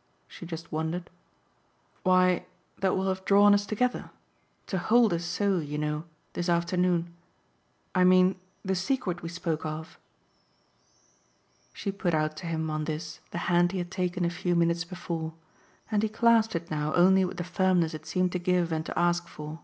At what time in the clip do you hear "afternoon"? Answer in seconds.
6.48-7.12